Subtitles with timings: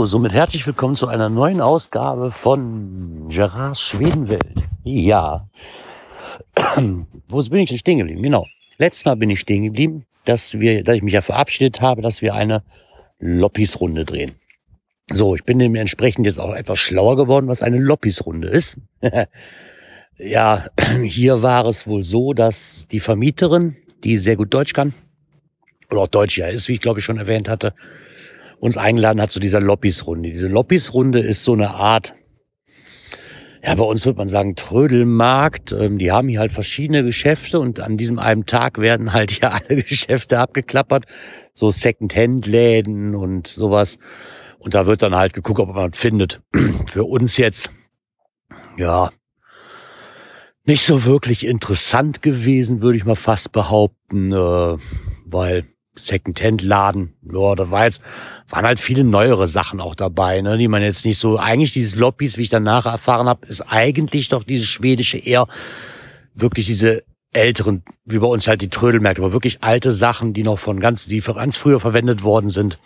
[0.00, 4.62] So, somit herzlich willkommen zu einer neuen Ausgabe von Gerards Schwedenwelt.
[4.82, 5.46] Ja.
[7.28, 8.22] Wo bin ich denn stehen geblieben?
[8.22, 8.46] Genau.
[8.78, 12.22] Letztes Mal bin ich stehen geblieben, dass wir, dass ich mich ja verabschiedet habe, dass
[12.22, 12.62] wir eine
[13.18, 14.32] Loppis-Runde drehen.
[15.12, 18.78] So, ich bin dementsprechend jetzt auch etwas schlauer geworden, was eine Loppis-Runde ist.
[20.16, 20.64] ja,
[21.04, 24.94] hier war es wohl so, dass die Vermieterin, die sehr gut Deutsch kann,
[25.90, 27.74] oder auch Deutsch ja ist, wie ich glaube ich schon erwähnt hatte,
[28.60, 30.30] uns eingeladen hat zu dieser Lobbys-Runde.
[30.30, 32.14] Diese Lobbys-Runde ist so eine Art,
[33.62, 35.72] ja, bei uns würde man sagen Trödelmarkt.
[35.72, 39.52] Ähm, die haben hier halt verschiedene Geschäfte und an diesem einen Tag werden halt hier
[39.68, 41.06] alle Geschäfte abgeklappert.
[41.52, 43.98] So Second-Hand-Läden und sowas.
[44.58, 46.40] Und da wird dann halt geguckt, ob man findet.
[46.86, 47.70] Für uns jetzt,
[48.76, 49.10] ja,
[50.64, 54.76] nicht so wirklich interessant gewesen, würde ich mal fast behaupten, äh,
[55.24, 55.64] weil
[56.06, 57.14] Second-Hand-Laden.
[57.32, 58.02] Ja, da war jetzt,
[58.48, 61.94] waren halt viele neuere Sachen auch dabei, ne, die man jetzt nicht so, eigentlich dieses
[61.96, 65.46] Lobbys, wie ich danach erfahren habe, ist eigentlich doch dieses schwedische eher
[66.34, 70.58] wirklich diese älteren, wie bei uns halt die Trödelmärkte, aber wirklich alte Sachen, die noch
[70.58, 72.78] von ganz, die ganz früher verwendet worden sind,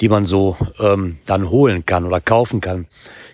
[0.00, 2.86] die man so ähm, dann holen kann oder kaufen kann.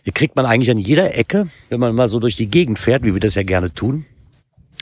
[0.05, 3.05] Hier kriegt man eigentlich an jeder Ecke, wenn man mal so durch die Gegend fährt,
[3.05, 4.05] wie wir das ja gerne tun,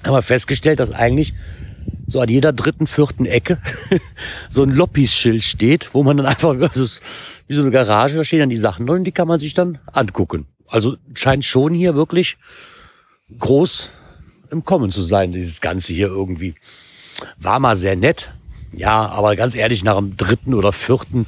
[0.04, 1.34] haben wir festgestellt, dass eigentlich
[2.06, 3.58] so an jeder dritten, vierten Ecke
[4.50, 7.00] so ein Loppis-Schild steht, wo man dann einfach, ist
[7.48, 9.78] wie so eine Garage, da stehen dann die Sachen drin, die kann man sich dann
[9.92, 10.46] angucken.
[10.68, 12.36] Also scheint schon hier wirklich
[13.38, 13.90] groß
[14.50, 16.54] im Kommen zu sein, dieses Ganze hier irgendwie.
[17.38, 18.32] War mal sehr nett.
[18.72, 21.26] Ja, aber ganz ehrlich, nach dem dritten oder vierten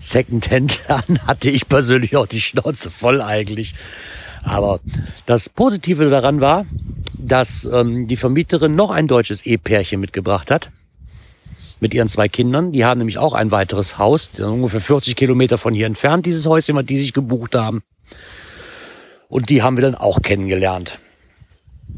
[0.00, 3.74] Second-Hand-Laden hatte ich persönlich auch die Schnauze voll eigentlich.
[4.42, 4.80] Aber
[5.26, 6.66] das Positive daran war,
[7.18, 10.70] dass ähm, die Vermieterin noch ein deutsches Ehepärchen mitgebracht hat
[11.80, 12.72] mit ihren zwei Kindern.
[12.72, 16.84] Die haben nämlich auch ein weiteres Haus, ungefähr 40 Kilometer von hier entfernt, dieses Häuschen,
[16.86, 17.82] die sich gebucht haben.
[19.28, 20.98] Und die haben wir dann auch kennengelernt.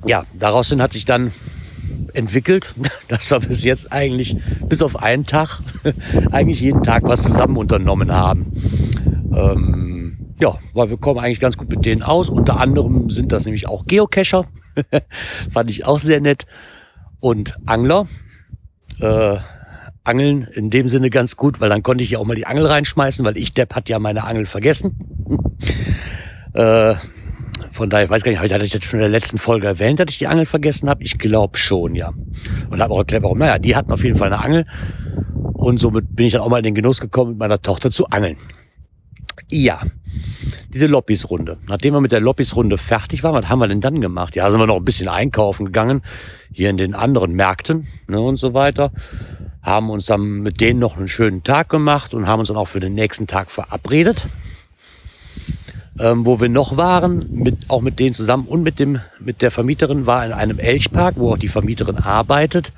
[0.07, 1.33] Ja, daraus hat sich dann
[2.15, 2.75] entwickelt,
[3.09, 4.37] dass wir bis jetzt eigentlich,
[4.69, 5.61] bis auf einen Tag,
[6.31, 8.53] eigentlich jeden Tag was zusammen unternommen haben.
[9.35, 12.31] Ähm, ja, weil wir kommen eigentlich ganz gut mit denen aus.
[12.31, 14.47] Unter anderem sind das nämlich auch Geocacher.
[15.51, 16.47] Fand ich auch sehr nett.
[17.21, 18.07] Und Angler.
[19.01, 19.39] Äh,
[20.05, 22.65] Angeln in dem Sinne ganz gut, weil dann konnte ich ja auch mal die Angel
[22.65, 24.97] reinschmeißen, weil ich, Depp, hat ja meine Angel vergessen.
[26.55, 26.95] äh,
[27.73, 30.01] von daher, ich weiß gar nicht, hatte ich das schon in der letzten Folge erwähnt,
[30.01, 31.03] dass ich die Angel vergessen habe?
[31.03, 32.13] Ich glaube schon, ja.
[32.71, 33.39] Und habe auch erklärt, warum.
[33.39, 34.67] Naja, die hatten auf jeden Fall eine Angel.
[35.53, 38.07] Und somit bin ich dann auch mal in den Genuss gekommen, mit meiner Tochter zu
[38.07, 38.39] angeln.
[39.51, 39.81] Ja,
[40.73, 41.59] diese Lobbys-Runde.
[41.67, 44.37] Nachdem wir mit der Lobbys-Runde fertig waren, was haben wir denn dann gemacht?
[44.37, 46.03] Ja, sind wir noch ein bisschen einkaufen gegangen,
[46.53, 48.93] hier in den anderen Märkten ne, und so weiter.
[49.63, 52.69] Haben uns dann mit denen noch einen schönen Tag gemacht und haben uns dann auch
[52.69, 54.27] für den nächsten Tag verabredet.
[55.99, 59.51] Ähm, wo wir noch waren, mit, auch mit denen zusammen und mit dem mit der
[59.51, 62.73] Vermieterin war in einem Elchpark, wo auch die Vermieterin arbeitet.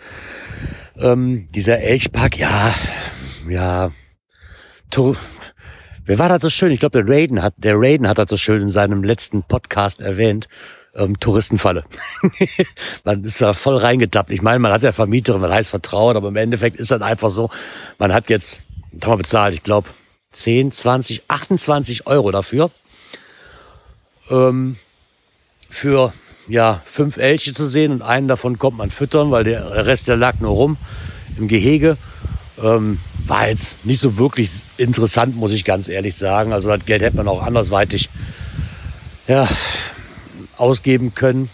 [0.97, 2.75] Ähm, dieser Elchpark, ja,
[3.47, 3.91] ja,
[6.10, 6.72] Wer war das so schön?
[6.72, 10.00] Ich glaube, der Raiden hat, der Raiden hat das so schön in seinem letzten Podcast
[10.00, 10.48] erwähnt.
[10.93, 11.84] Ähm, Touristenfalle.
[13.04, 14.32] man ist da voll reingetappt.
[14.32, 17.31] Ich meine, man hat ja Vermieterin, man heißt vertraut, aber im Endeffekt ist das einfach
[17.31, 17.49] so,
[18.00, 19.88] man hat jetzt, was haben wir bezahlt, ich glaube,
[20.32, 22.72] 10, 20, 28 Euro dafür.
[24.31, 24.78] Ähm,
[25.69, 26.12] für
[26.49, 30.16] ja, fünf Elche zu sehen und einen davon kommt man füttern, weil der Rest, der
[30.16, 30.76] lag nur rum
[31.38, 31.97] im Gehege.
[32.62, 36.53] Ähm, war jetzt nicht so wirklich interessant, muss ich ganz ehrlich sagen.
[36.53, 38.09] Also das Geld hätte man auch andersweitig
[39.28, 39.48] ja,
[40.56, 41.49] ausgeben können.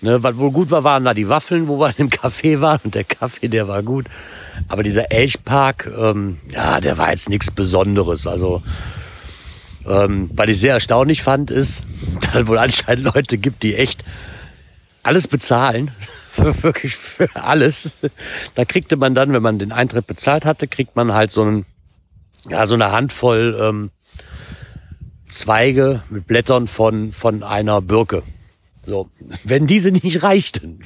[0.00, 2.80] Ne, was wohl gut war, waren da die Waffeln, wo wir im Café waren.
[2.82, 4.06] Und der Kaffee, der war gut.
[4.68, 8.26] Aber dieser Elchpark, ähm, ja, der war jetzt nichts Besonderes.
[8.26, 8.62] Also,
[9.86, 11.86] ähm, was ich sehr erstaunlich fand, ist,
[12.20, 14.04] dass es wohl anscheinend Leute gibt, die echt
[15.04, 15.92] alles bezahlen
[16.32, 17.98] für, wirklich für alles.
[18.54, 21.66] Da kriegte man dann, wenn man den Eintritt bezahlt hatte, kriegt man halt so einen,
[22.48, 23.90] ja, so eine Handvoll ähm,
[25.28, 28.22] Zweige mit Blättern von, von einer Birke.
[28.82, 29.08] So,
[29.44, 30.80] wenn diese nicht reichten,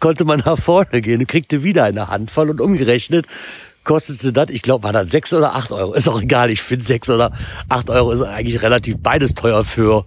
[0.00, 3.26] konnte man nach vorne gehen und kriegte wieder eine Handvoll und umgerechnet
[3.84, 5.94] kostete das, ich glaube, war das sechs oder acht Euro.
[5.94, 7.32] Ist auch egal, ich finde sechs oder
[7.68, 10.04] acht Euro ist eigentlich relativ beides teuer für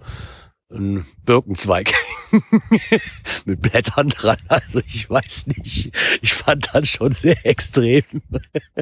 [0.74, 1.92] ein Birkenzweig
[3.44, 4.38] mit Blättern dran.
[4.48, 5.92] Also ich weiß nicht.
[6.20, 8.02] Ich fand das schon sehr extrem,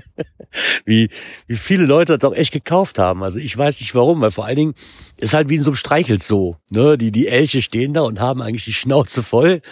[0.84, 1.10] wie,
[1.46, 3.22] wie viele Leute das doch echt gekauft haben.
[3.22, 4.74] Also ich weiß nicht warum, weil vor allen Dingen
[5.18, 6.56] ist halt wie in so einem Streichelzoo.
[6.70, 6.98] Ne?
[6.98, 9.62] Die, die Elche stehen da und haben eigentlich die Schnauze voll,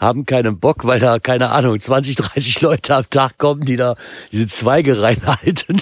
[0.00, 3.96] haben keinen Bock, weil da, keine Ahnung, 20, 30 Leute am Tag kommen, die da
[4.32, 5.80] diese Zweige reinhalten.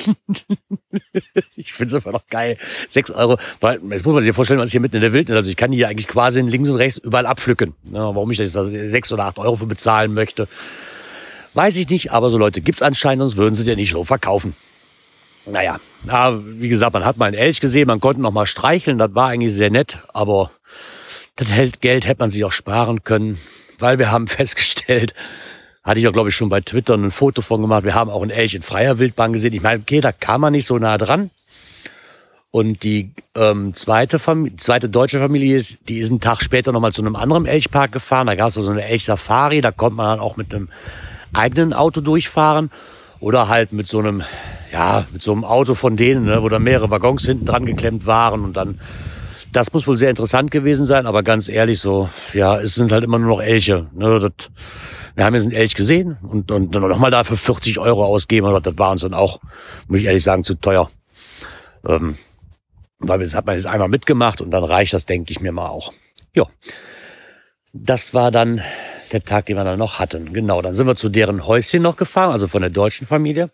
[1.56, 2.58] ich finde es einfach noch geil.
[2.88, 5.48] Sechs Euro, weil, jetzt muss man sich vorstellen, was hier mitten in der Wildnis, also
[5.48, 7.74] ich kann hier eigentlich quasi links und rechts überall abpflücken.
[7.92, 10.48] Ja, warum ich da sechs oder acht Euro für bezahlen möchte,
[11.54, 14.54] weiß ich nicht, aber so Leute gibt's anscheinend, sonst würden sie dir nicht so verkaufen.
[15.46, 18.98] Naja, ja, wie gesagt, man hat mal einen Elch gesehen, man konnte noch mal streicheln,
[18.98, 20.50] das war eigentlich sehr nett, aber
[21.36, 21.48] das
[21.80, 23.38] Geld hätte man sich auch sparen können,
[23.78, 25.14] weil wir haben festgestellt,
[25.82, 28.22] hatte ich auch, glaube ich, schon bei Twitter ein Foto von gemacht, wir haben auch
[28.22, 29.54] einen Elch in freier Wildbahn gesehen.
[29.54, 31.30] Ich meine, okay, da kam man nicht so nah dran.
[32.50, 36.92] Und die ähm, zweite, Familie, zweite deutsche Familie ist, die ist einen Tag später nochmal
[36.92, 38.26] zu einem anderen Elchpark gefahren.
[38.26, 40.68] Da gab es so eine Elch-Safari, da konnte man dann auch mit einem
[41.34, 42.70] eigenen Auto durchfahren.
[43.20, 44.22] Oder halt mit so einem,
[44.72, 48.06] ja, mit so einem Auto von denen, ne, wo da mehrere Waggons hinten dran geklemmt
[48.06, 48.80] waren und dann,
[49.52, 53.04] das muss wohl sehr interessant gewesen sein, aber ganz ehrlich so, ja, es sind halt
[53.04, 53.86] immer nur noch Elche.
[53.94, 54.50] Ne, das,
[55.14, 58.78] wir haben jetzt einen Elch gesehen und, und nochmal dafür 40 Euro ausgeben, aber das
[58.78, 59.40] war uns dann auch,
[59.88, 60.90] muss ich ehrlich sagen, zu teuer.
[61.86, 62.16] Ähm,
[62.98, 65.68] weil das hat man jetzt einmal mitgemacht und dann reicht das, denke ich mir mal
[65.68, 65.92] auch.
[66.34, 66.46] Ja,
[67.72, 68.62] das war dann
[69.12, 70.32] der Tag, den wir dann noch hatten.
[70.32, 73.50] Genau, dann sind wir zu deren Häuschen noch gefahren, also von der deutschen Familie.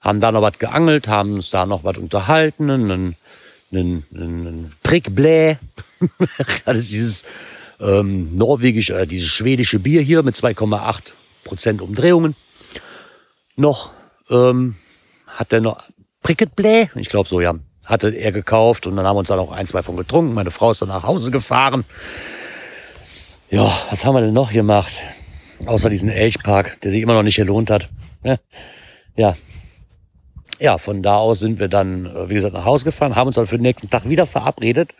[0.00, 3.16] Haben da noch was geangelt, haben uns da noch was unterhalten, einen,
[3.72, 5.58] einen, einen, Prickblä.
[6.64, 7.24] das ist dieses
[7.80, 11.12] ähm, norwegische, äh, dieses schwedische Bier hier mit 2,8
[11.44, 12.34] Prozent Umdrehungen.
[13.56, 13.92] Noch
[14.30, 14.76] ähm,
[15.26, 15.88] hat er noch
[16.22, 17.54] Pricketblä, ich glaube so, ja,
[17.84, 20.34] hatte er gekauft und dann haben wir uns da noch ein, zwei von getrunken.
[20.34, 21.84] Meine Frau ist dann nach Hause gefahren.
[23.50, 24.92] Ja, was haben wir denn noch gemacht?
[25.64, 27.88] Außer diesen Elchpark, der sich immer noch nicht gelohnt hat.
[29.16, 29.34] Ja.
[30.58, 33.36] Ja, von da aus sind wir dann, äh, wie gesagt, nach Hause gefahren, haben uns
[33.36, 34.94] dann für den nächsten Tag wieder verabredet.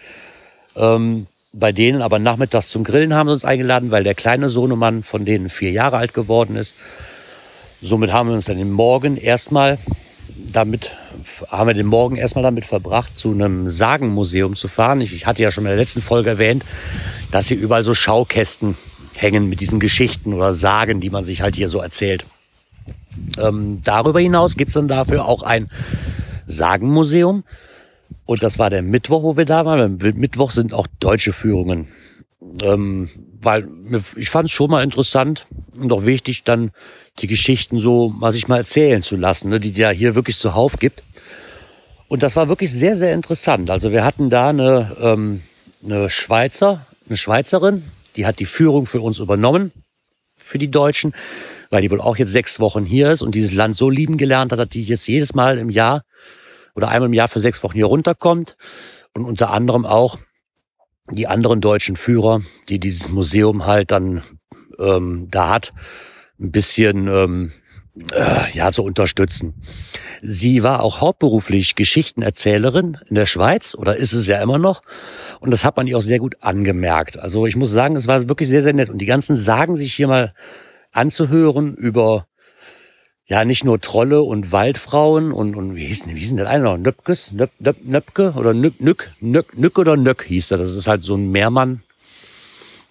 [0.76, 5.02] Ähm, bei denen aber nachmittags zum Grillen haben sie uns eingeladen, weil der kleine Sohnemann
[5.02, 6.76] von denen vier Jahre alt geworden ist.
[7.80, 9.78] Somit haben wir uns dann den Morgen erstmal
[10.52, 10.92] damit,
[11.48, 15.00] haben wir den Morgen erstmal damit verbracht, zu einem Sagenmuseum zu fahren.
[15.00, 16.64] Ich, ich hatte ja schon in der letzten Folge erwähnt,
[17.30, 18.76] dass hier überall so Schaukästen
[19.16, 22.24] hängen mit diesen Geschichten oder Sagen, die man sich halt hier so erzählt.
[23.38, 25.70] Ähm, darüber hinaus gibt's dann dafür auch ein
[26.46, 27.44] Sagenmuseum.
[28.24, 29.96] Und das war der Mittwoch, wo wir da waren.
[29.96, 31.88] Mittwoch sind auch deutsche Führungen.
[32.62, 33.08] Ähm,
[33.40, 33.68] weil
[34.16, 35.46] ich fand es schon mal interessant
[35.78, 36.70] und auch wichtig, dann
[37.20, 40.78] die Geschichten so mal sich mal erzählen zu lassen, ne, die ja hier wirklich zuhauf
[40.78, 41.02] gibt.
[42.08, 43.70] Und das war wirklich sehr, sehr interessant.
[43.70, 45.42] Also wir hatten da eine, ähm,
[45.84, 47.84] eine Schweizer, eine Schweizerin,
[48.16, 49.72] die hat die Führung für uns übernommen,
[50.36, 51.14] für die Deutschen,
[51.70, 54.52] weil die wohl auch jetzt sechs Wochen hier ist und dieses Land so lieben gelernt
[54.52, 56.04] hat, dass die jetzt jedes Mal im Jahr
[56.74, 58.56] oder einmal im Jahr für sechs Wochen hier runterkommt
[59.14, 60.18] und unter anderem auch
[61.10, 64.22] die anderen deutschen Führer, die dieses Museum halt dann
[64.78, 65.72] ähm, da hat,
[66.38, 67.52] ein bisschen ähm,
[68.12, 69.54] äh, ja zu unterstützen.
[70.22, 74.82] Sie war auch hauptberuflich Geschichtenerzählerin in der Schweiz oder ist es ja immer noch.
[75.40, 77.18] Und das hat man ihr auch sehr gut angemerkt.
[77.18, 78.90] Also ich muss sagen, es war wirklich sehr, sehr nett.
[78.90, 80.34] Und die ganzen Sagen sich hier mal
[80.92, 82.26] anzuhören über
[83.28, 86.48] ja nicht nur Trolle und Waldfrauen und, und wie hieß denn, wie hieß denn das
[86.48, 86.78] eine noch?
[86.78, 87.32] Nöpkes?
[87.32, 90.60] Nöp, Nöp, Nöpke oder Nück, Nück, Nück, Nück oder Nöck hieß das.
[90.60, 91.82] Das ist halt so ein Meermann,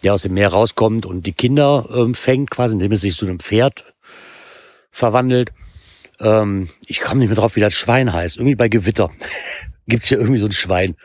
[0.03, 3.25] der aus dem Meer rauskommt und die Kinder ähm, fängt quasi, indem es sich zu
[3.25, 3.85] einem Pferd
[4.91, 5.53] verwandelt.
[6.19, 8.37] Ähm, ich komme nicht mehr drauf, wie das Schwein heißt.
[8.37, 9.09] Irgendwie bei Gewitter
[9.87, 10.95] gibt's hier irgendwie so ein Schwein.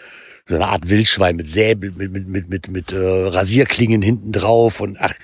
[0.44, 4.80] So eine Art Wildschwein mit Säbel, mit, mit, mit, mit, mit äh, Rasierklingen hinten drauf
[4.80, 5.14] und ach.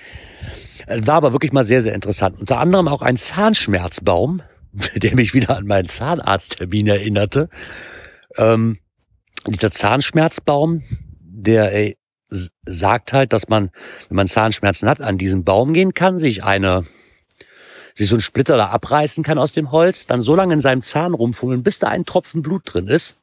[0.86, 2.38] War aber wirklich mal sehr, sehr interessant.
[2.38, 4.42] Unter anderem auch ein Zahnschmerzbaum,
[4.94, 7.48] der mich wieder an meinen Zahnarzttermin erinnerte.
[8.36, 8.78] Ähm,
[9.46, 10.82] dieser Zahnschmerzbaum,
[11.20, 11.96] der ey,
[12.66, 13.70] sagt halt, dass man,
[14.08, 16.84] wenn man Zahnschmerzen hat, an diesen Baum gehen kann, sich eine,
[17.94, 20.82] sich so ein Splitter da abreißen kann aus dem Holz, dann so lange in seinem
[20.82, 23.16] Zahn rumfummeln, bis da ein Tropfen Blut drin ist.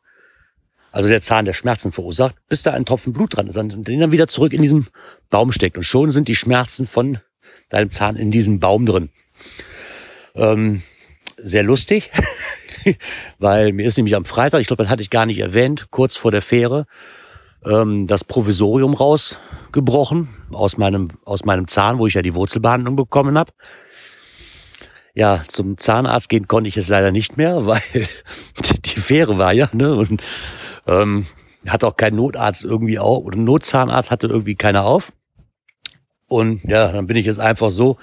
[0.92, 4.00] Also der Zahn, der Schmerzen verursacht, bis da ein Tropfen Blut dran ist und den
[4.00, 4.88] dann wieder zurück in diesem
[5.30, 5.78] Baum steckt.
[5.78, 7.20] Und schon sind die Schmerzen von
[7.70, 9.10] deinem Zahn in diesem Baum drin.
[10.36, 10.82] Ähm,
[11.38, 12.12] sehr lustig,
[13.40, 16.16] weil mir ist nämlich am Freitag, ich glaube, das hatte ich gar nicht erwähnt, kurz
[16.16, 16.86] vor der Fähre,
[17.66, 23.38] ähm, das Provisorium rausgebrochen aus meinem, aus meinem Zahn, wo ich ja die Wurzelbehandlung bekommen
[23.38, 23.52] habe.
[25.14, 27.82] Ja, zum Zahnarzt gehen konnte ich es leider nicht mehr, weil
[28.86, 29.96] die Fähre war ja, ne?
[29.96, 30.22] Und
[30.88, 31.26] ähm,
[31.68, 35.12] hat auch kein Notarzt irgendwie auf, oder Notzahnarzt hatte irgendwie keiner auf.
[36.28, 37.98] Und ja, dann bin ich jetzt einfach so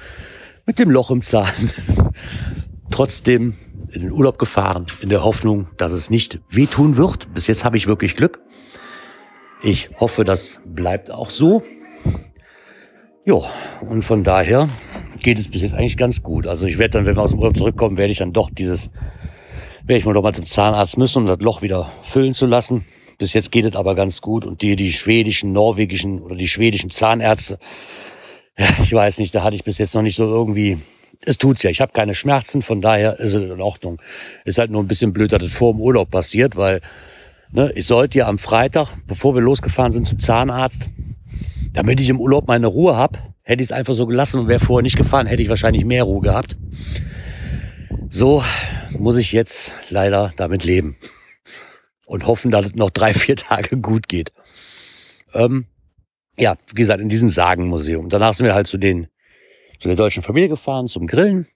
[0.67, 1.51] mit dem Loch im Zahn
[2.91, 3.55] trotzdem
[3.91, 7.33] in den Urlaub gefahren, in der Hoffnung, dass es nicht wehtun wird.
[7.35, 8.41] Bis jetzt habe ich wirklich Glück.
[9.63, 11.63] Ich hoffe, das bleibt auch so.
[13.25, 13.45] Jo,
[13.81, 14.69] und von daher
[15.21, 16.47] geht es bis jetzt eigentlich ganz gut.
[16.47, 18.91] Also ich werde dann, wenn wir aus dem Urlaub zurückkommen, werde ich dann doch dieses,
[19.85, 22.85] werde ich mal doch mal zum Zahnarzt müssen, um das Loch wieder füllen zu lassen.
[23.19, 24.45] Bis jetzt geht es aber ganz gut.
[24.45, 27.69] Und die, die schwedischen, norwegischen oder die schwedischen Zahnärzte, ja,
[28.57, 30.79] ich weiß nicht, da hatte ich bis jetzt noch nicht so irgendwie,
[31.25, 31.71] es tut's ja.
[31.71, 34.01] Ich habe keine Schmerzen, von daher ist es in Ordnung.
[34.45, 36.81] Ist halt nur ein bisschen blöd, dass es vor dem Urlaub passiert, weil
[37.51, 40.91] ne, ich sollte ja am Freitag, bevor wir losgefahren sind zum Zahnarzt,
[41.73, 44.61] damit ich im Urlaub meine Ruhe hab, hätte ich es einfach so gelassen und wäre
[44.61, 46.57] vorher nicht gefahren, hätte ich wahrscheinlich mehr Ruhe gehabt.
[48.11, 48.45] So
[48.99, 50.97] muss ich jetzt leider damit leben
[52.07, 54.33] und hoffen, dass es noch drei, vier Tage gut geht.
[55.33, 55.67] Ähm,
[56.43, 58.09] ja, wie gesagt, in diesem Sagenmuseum.
[58.09, 59.07] Danach sind wir halt zu den
[59.79, 61.47] zu der deutschen Familie gefahren zum Grillen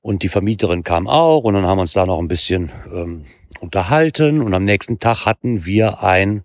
[0.00, 3.26] und die Vermieterin kam auch und dann haben wir uns da noch ein bisschen ähm,
[3.60, 6.44] unterhalten und am nächsten Tag hatten wir ein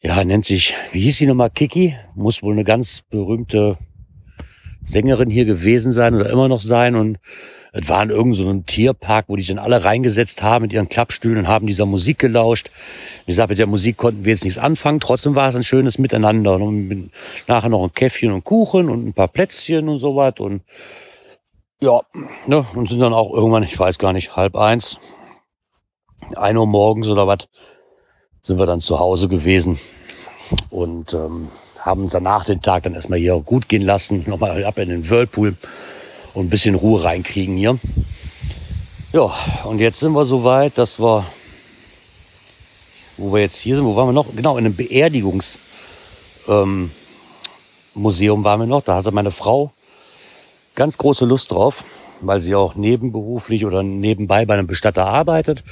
[0.00, 1.96] ja, nennt sich, wie hieß sie nochmal, Kiki?
[2.14, 3.78] Muss wohl eine ganz berühmte
[4.84, 6.94] Sängerin hier gewesen sein oder immer noch sein.
[6.94, 7.18] Und
[7.72, 11.38] es war in irgendeinem Tierpark, wo die sich dann alle reingesetzt haben mit ihren Klappstühlen
[11.38, 12.70] und haben dieser Musik gelauscht.
[13.26, 15.00] Wie gesagt, mit der Musik konnten wir jetzt nichts anfangen.
[15.00, 16.54] Trotzdem war es ein schönes Miteinander.
[16.54, 17.10] Und
[17.46, 20.34] nachher noch ein Käffchen und Kuchen und ein paar Plätzchen und so was.
[20.38, 20.62] Und
[21.80, 22.00] ja,
[22.46, 24.98] ne, und sind dann auch irgendwann, ich weiß gar nicht, halb eins,
[26.36, 27.48] ein Uhr morgens oder was,
[28.42, 29.78] sind wir dann zu Hause gewesen
[30.70, 31.48] und ähm,
[31.80, 35.08] haben uns danach den Tag dann erstmal hier gut gehen lassen, nochmal ab in den
[35.08, 35.56] Whirlpool
[36.34, 37.78] und ein bisschen Ruhe reinkriegen hier.
[39.12, 39.32] Ja,
[39.64, 41.24] und jetzt sind wir so weit, dass wir,
[43.16, 44.26] wo wir jetzt hier sind, wo waren wir noch?
[44.34, 45.60] Genau, in einem Beerdigungsmuseum
[46.46, 48.82] ähm, waren wir noch.
[48.82, 49.72] Da hatte meine Frau
[50.74, 51.84] ganz große Lust drauf,
[52.20, 55.64] weil sie auch nebenberuflich oder nebenbei bei einem Bestatter arbeitet.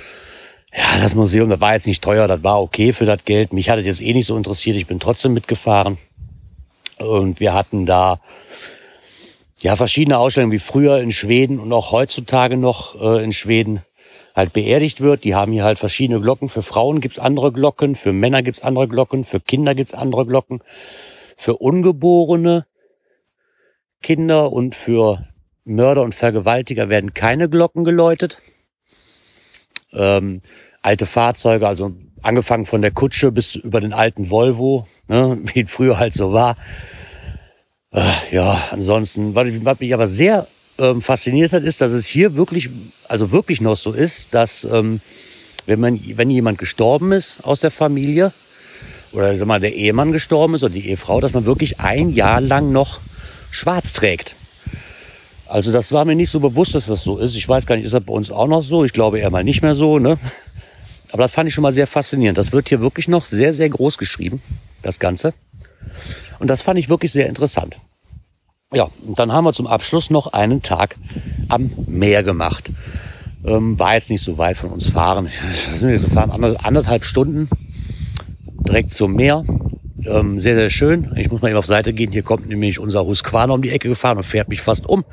[0.77, 3.53] Ja, das Museum, das war jetzt nicht teuer, das war okay für das Geld.
[3.53, 5.97] Mich hat es jetzt eh nicht so interessiert, ich bin trotzdem mitgefahren.
[6.99, 8.21] Und wir hatten da
[9.61, 13.83] ja verschiedene Ausstellungen, wie früher in Schweden und auch heutzutage noch äh, in Schweden
[14.35, 15.25] halt beerdigt wird.
[15.25, 16.49] Die haben hier halt verschiedene Glocken.
[16.49, 20.61] Für Frauen gibt's andere Glocken, für Männer gibt's andere Glocken, für Kinder gibt's andere Glocken,
[21.37, 22.67] für ungeborene
[24.03, 25.27] Kinder und für
[25.65, 28.39] Mörder und Vergewaltiger werden keine Glocken geläutet.
[29.93, 30.43] Ähm,
[30.83, 35.99] alte Fahrzeuge, also angefangen von der Kutsche bis über den alten Volvo, ne, wie früher
[35.99, 36.57] halt so war.
[37.97, 40.47] Äh, ja, ansonsten, was, was mich aber sehr
[40.79, 42.69] ähm, fasziniert hat, ist, dass es hier wirklich,
[43.09, 45.01] also wirklich noch so ist, dass ähm,
[45.65, 48.33] wenn man, wenn jemand gestorben ist aus der Familie
[49.13, 52.43] oder sag mal der Ehemann gestorben ist oder die Ehefrau, dass man wirklich ein Jahr
[52.43, 53.01] lang noch
[53.51, 54.37] schwarz trägt.
[55.49, 57.35] Also das war mir nicht so bewusst, dass das so ist.
[57.35, 58.85] Ich weiß gar nicht, ist das bei uns auch noch so?
[58.85, 60.19] Ich glaube eher mal nicht mehr so, ne?
[61.13, 62.37] Aber das fand ich schon mal sehr faszinierend.
[62.37, 64.43] Das wird hier wirklich noch sehr, sehr groß geschrieben,
[64.83, 65.33] das Ganze.
[66.39, 67.77] Und das fand ich wirklich sehr interessant.
[68.73, 70.97] Ja, und dann haben wir zum Abschluss noch einen Tag
[71.49, 72.71] am Meer gemacht.
[73.45, 75.29] Ähm, war jetzt nicht so weit von uns fahren.
[75.81, 77.49] Wir fahren anderthalb Stunden
[78.67, 79.45] direkt zum Meer.
[80.05, 81.13] Ähm, sehr, sehr schön.
[81.17, 82.11] Ich muss mal eben auf Seite gehen.
[82.11, 85.05] Hier kommt nämlich unser Husqvarna um die Ecke gefahren und fährt mich fast um.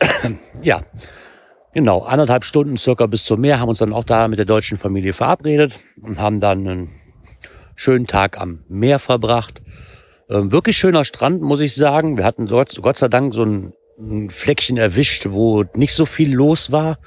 [0.62, 0.80] ja,
[1.74, 4.78] Genau, anderthalb Stunden circa bis zum Meer, haben uns dann auch da mit der deutschen
[4.78, 6.90] Familie verabredet und haben dann einen
[7.74, 9.60] schönen Tag am Meer verbracht.
[10.28, 12.16] Ähm, wirklich schöner Strand, muss ich sagen.
[12.16, 16.32] Wir hatten Gott, Gott sei Dank so ein, ein Fleckchen erwischt, wo nicht so viel
[16.32, 16.98] los war.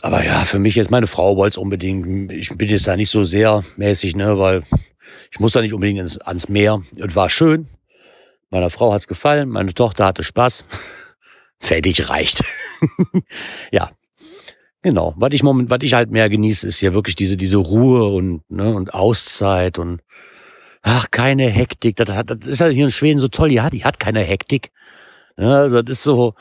[0.00, 2.30] Aber ja, für mich jetzt, meine Frau wollte es unbedingt.
[2.30, 4.62] Ich bin jetzt da nicht so sehr mäßig, ne, weil
[5.32, 6.82] ich muss da nicht unbedingt ins, ans Meer.
[6.96, 7.68] Es war schön.
[8.50, 10.64] Meiner Frau hat's gefallen, meine Tochter hatte Spaß.
[11.58, 12.44] Fertig reicht.
[13.72, 13.90] ja.
[14.82, 15.12] Genau.
[15.16, 18.48] Was ich moment, was ich halt mehr genieße, ist ja wirklich diese, diese Ruhe und,
[18.48, 20.00] ne, und Auszeit und,
[20.82, 21.96] ach, keine Hektik.
[21.96, 23.52] Das, hat, das ist halt hier in Schweden so toll.
[23.52, 24.70] Ja, die hat keine Hektik.
[25.36, 26.34] Ja, also das ist so,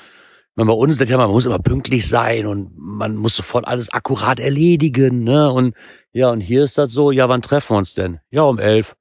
[0.58, 3.94] wenn bei uns, das ja, man muss immer pünktlich sein und man muss sofort alles
[3.94, 5.75] akkurat erledigen, ne, und,
[6.13, 8.20] ja, und hier ist das so, ja, wann treffen wir uns denn?
[8.32, 8.96] Ja, um elf.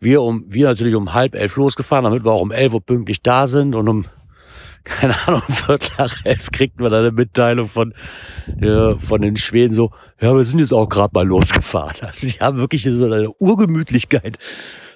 [0.00, 3.22] Wir um, wir natürlich um halb elf losgefahren, damit wir auch um elf Uhr pünktlich
[3.22, 4.06] da sind und um
[4.84, 7.94] keine Ahnung, Viertel nach elf kriegt man eine Mitteilung von,
[8.60, 11.96] äh, von den Schweden so, ja, wir sind jetzt auch gerade mal losgefahren.
[12.00, 14.38] Also die haben wirklich so eine Urgemütlichkeit,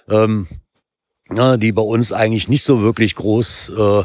[0.08, 0.48] ähm,
[1.30, 4.04] ja, die bei uns eigentlich nicht so wirklich groß äh,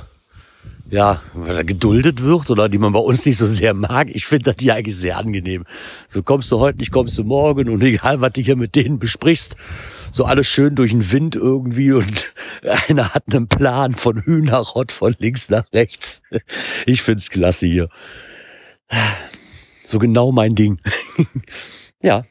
[0.89, 1.21] ja,
[1.65, 4.09] geduldet wird oder die man bei uns nicht so sehr mag.
[4.11, 5.65] Ich finde das die eigentlich sehr angenehm.
[6.07, 8.99] So kommst du heute nicht, kommst du morgen und egal, was du hier mit denen
[8.99, 9.55] besprichst,
[10.11, 12.33] so alles schön durch den Wind irgendwie und
[12.87, 16.21] einer hat einen Plan von Hühnerrott von links nach rechts.
[16.85, 17.89] Ich find's klasse hier.
[19.83, 20.79] So genau mein Ding.
[22.01, 22.23] ja.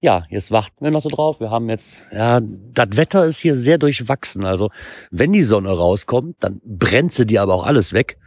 [0.00, 1.40] ja, jetzt warten wir noch so drauf.
[1.40, 4.44] Wir haben jetzt, ja, das Wetter ist hier sehr durchwachsen.
[4.44, 4.70] Also
[5.10, 8.18] wenn die Sonne rauskommt, dann brennt sie dir aber auch alles weg.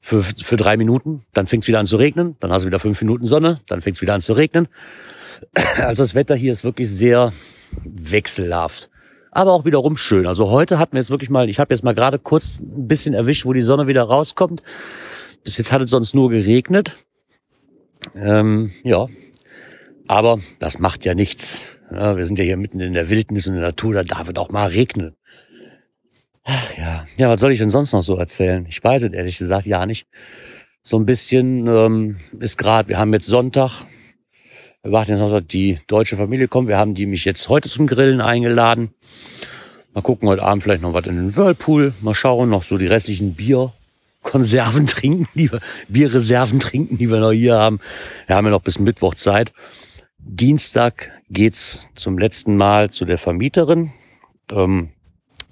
[0.00, 2.78] Für, für drei Minuten, dann fängt es wieder an zu regnen, dann hast du wieder
[2.78, 4.68] fünf Minuten Sonne, dann fängt es wieder an zu regnen.
[5.76, 7.32] Also das Wetter hier ist wirklich sehr
[7.84, 8.90] wechselhaft.
[9.30, 10.26] Aber auch wiederum schön.
[10.26, 13.14] Also heute hatten wir jetzt wirklich mal, ich habe jetzt mal gerade kurz ein bisschen
[13.14, 14.62] erwischt, wo die Sonne wieder rauskommt.
[15.44, 16.96] Bis jetzt hat es sonst nur geregnet.
[18.14, 19.06] Ähm, ja,
[20.06, 21.68] aber das macht ja nichts.
[21.92, 24.28] Ja, wir sind ja hier mitten in der Wildnis und in der Natur, da darf
[24.28, 25.14] es auch mal regnen.
[26.44, 28.64] Ach ja, ja, was soll ich denn sonst noch so erzählen?
[28.68, 30.06] Ich weiß es ehrlich gesagt ja nicht.
[30.82, 33.84] So ein bisschen ähm, ist gerade, wir haben jetzt Sonntag,
[34.82, 36.68] warten jetzt noch, dass die deutsche Familie kommt.
[36.68, 38.94] Wir haben die mich jetzt heute zum Grillen eingeladen.
[39.92, 41.94] Mal gucken heute Abend vielleicht noch was in den Whirlpool.
[42.00, 47.32] Mal schauen, noch so die restlichen Bierkonserven trinken, die wir, Bierreserven trinken, die wir noch
[47.32, 47.80] hier haben.
[48.26, 49.52] Wir haben ja noch bis Mittwoch Zeit.
[50.18, 53.92] Dienstag geht's zum letzten Mal zu der Vermieterin.
[54.52, 54.90] Ähm,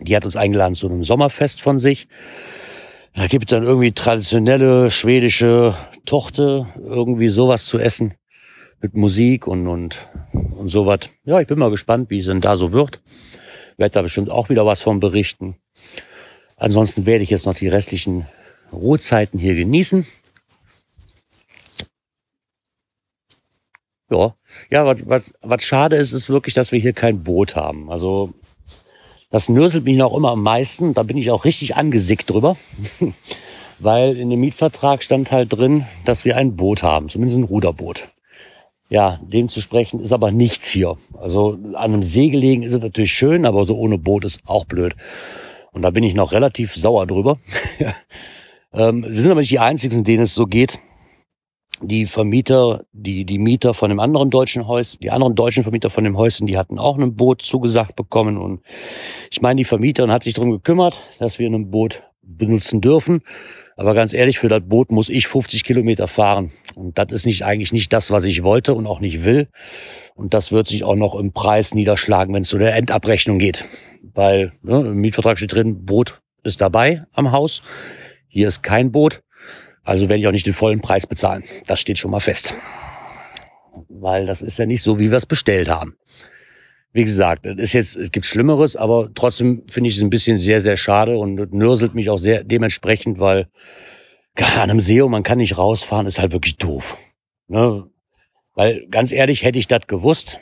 [0.00, 2.08] die hat uns eingeladen zu einem Sommerfest von sich.
[3.14, 8.14] Da gibt es dann irgendwie traditionelle schwedische Tochter, irgendwie sowas zu essen
[8.80, 11.00] mit Musik und und und sowas.
[11.24, 13.00] Ja, ich bin mal gespannt, wie es denn da so wird.
[13.76, 15.56] Werde da bestimmt auch wieder was von berichten.
[16.56, 18.26] Ansonsten werde ich jetzt noch die restlichen
[18.72, 20.06] Ruhezeiten hier genießen.
[24.08, 24.34] Ja,
[24.70, 27.90] ja, was, was, was schade ist, ist wirklich, dass wir hier kein Boot haben.
[27.90, 28.32] Also
[29.30, 30.94] das nörselt mich noch immer am meisten.
[30.94, 32.56] Da bin ich auch richtig angesickt drüber.
[33.78, 38.10] Weil in dem Mietvertrag stand halt drin, dass wir ein Boot haben, zumindest ein Ruderboot.
[38.88, 40.96] Ja, dem zu sprechen ist aber nichts hier.
[41.18, 44.64] Also an einem See gelegen ist es natürlich schön, aber so ohne Boot ist auch
[44.64, 44.94] blöd.
[45.72, 47.38] Und da bin ich noch relativ sauer drüber.
[48.72, 50.78] ähm, wir sind aber nicht die Einzigen, denen es so geht
[51.82, 56.04] die Vermieter, die, die Mieter von dem anderen deutschen Häuschen, die anderen deutschen Vermieter von
[56.04, 58.38] dem Häuschen, die hatten auch ein Boot zugesagt bekommen.
[58.38, 58.60] Und
[59.30, 63.22] ich meine, die Vermieterin hat sich darum gekümmert, dass wir ein Boot benutzen dürfen.
[63.76, 66.50] Aber ganz ehrlich, für das Boot muss ich 50 Kilometer fahren.
[66.74, 69.48] Und das ist nicht eigentlich nicht das, was ich wollte und auch nicht will.
[70.14, 73.64] Und das wird sich auch noch im Preis niederschlagen, wenn es zu der Endabrechnung geht.
[74.14, 77.62] Weil ne, im Mietvertrag steht drin, Boot ist dabei am Haus.
[78.28, 79.22] Hier ist kein Boot.
[79.84, 81.44] Also werde ich auch nicht den vollen Preis bezahlen.
[81.66, 82.54] Das steht schon mal fest.
[83.90, 85.96] Weil das ist ja nicht so, wie wir es bestellt haben.
[86.92, 90.38] Wie gesagt, es ist jetzt, es gibt Schlimmeres, aber trotzdem finde ich es ein bisschen
[90.38, 93.48] sehr, sehr schade und nörselt mich auch sehr dementsprechend, weil
[94.36, 96.96] an einem See und man kann nicht rausfahren, ist halt wirklich doof.
[97.48, 97.88] Ne?
[98.54, 100.38] Weil ganz ehrlich, hätte ich das gewusst,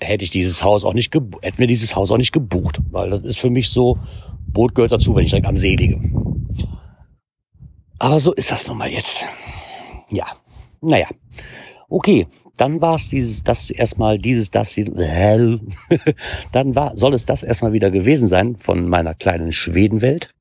[0.00, 3.24] hätte ich dieses Haus auch nicht, hätte mir dieses Haus auch nicht gebucht, weil das
[3.24, 3.98] ist für mich so,
[4.46, 6.00] Boot gehört dazu, wenn ich direkt am See liege.
[7.98, 9.26] Aber so ist das nun mal jetzt.
[10.10, 10.26] Ja,
[10.80, 11.08] naja.
[11.88, 12.26] Okay,
[12.56, 14.74] dann war es dieses, das erstmal, dieses, das,
[16.52, 20.32] dann war, soll es das erstmal wieder gewesen sein von meiner kleinen Schwedenwelt.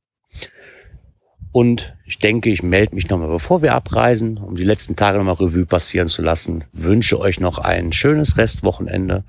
[1.52, 5.36] Und ich denke, ich melde mich nochmal, bevor wir abreisen, um die letzten Tage nochmal
[5.36, 6.66] Revue passieren zu lassen.
[6.74, 9.24] Wünsche euch noch ein schönes Restwochenende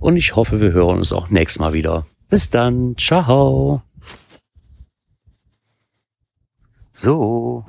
[0.00, 2.06] und ich hoffe, wir hören uns auch nächstes Mal wieder.
[2.30, 2.96] Bis dann.
[2.96, 3.82] Ciao.
[6.94, 7.64] So.